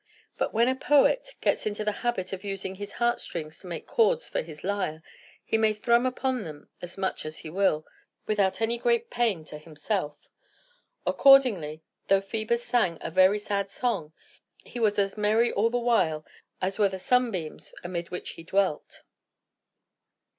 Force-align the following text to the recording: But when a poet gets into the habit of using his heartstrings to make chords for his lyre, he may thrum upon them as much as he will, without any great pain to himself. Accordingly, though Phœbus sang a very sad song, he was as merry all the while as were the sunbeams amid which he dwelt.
But 0.35 0.51
when 0.51 0.67
a 0.67 0.73
poet 0.75 1.29
gets 1.41 1.67
into 1.67 1.85
the 1.85 1.91
habit 2.01 2.33
of 2.33 2.43
using 2.43 2.73
his 2.73 2.93
heartstrings 2.93 3.59
to 3.59 3.67
make 3.67 3.85
chords 3.85 4.27
for 4.27 4.41
his 4.41 4.63
lyre, 4.63 5.03
he 5.45 5.59
may 5.59 5.75
thrum 5.75 6.07
upon 6.07 6.43
them 6.43 6.69
as 6.81 6.97
much 6.97 7.23
as 7.23 7.37
he 7.45 7.51
will, 7.51 7.85
without 8.25 8.61
any 8.61 8.79
great 8.79 9.11
pain 9.11 9.45
to 9.45 9.59
himself. 9.59 10.17
Accordingly, 11.05 11.83
though 12.07 12.19
Phœbus 12.19 12.61
sang 12.63 12.97
a 12.99 13.11
very 13.11 13.37
sad 13.37 13.69
song, 13.69 14.11
he 14.63 14.79
was 14.79 14.97
as 14.97 15.19
merry 15.19 15.51
all 15.51 15.69
the 15.69 15.77
while 15.77 16.25
as 16.63 16.79
were 16.79 16.89
the 16.89 16.97
sunbeams 16.97 17.71
amid 17.83 18.09
which 18.09 18.31
he 18.31 18.43
dwelt. 18.43 19.03